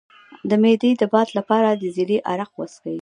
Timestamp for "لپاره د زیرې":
1.37-2.17